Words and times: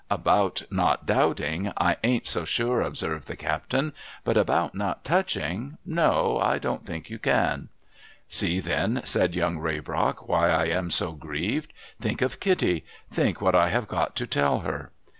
* 0.05 0.09
'About 0.09 0.63
not 0.71 1.05
doubting, 1.05 1.71
I 1.77 1.95
ain't 2.03 2.25
so 2.25 2.43
sure,' 2.43 2.81
observed 2.81 3.27
the 3.27 3.35
captain; 3.35 3.93
'but 4.23 4.35
about 4.35 4.73
not 4.73 5.03
touching— 5.05 5.77
no— 5.85 6.39
I 6.41 6.57
don't 6.57 6.83
think 6.83 7.11
you 7.11 7.19
can.'' 7.19 7.69
See 8.27 8.59
then,' 8.59 9.03
said 9.05 9.35
Young 9.35 9.59
Raybrock,' 9.59 10.27
why 10.27 10.49
I 10.49 10.65
am 10.69 10.89
so 10.89 11.11
grieved. 11.11 11.71
Think 11.99 12.23
of 12.23 12.39
Kitty, 12.39 12.83
Think 13.11 13.41
what 13.41 13.53
I 13.53 13.69
have 13.69 13.87
got 13.87 14.15
to 14.15 14.25
tell 14.25 14.61
her 14.61 14.89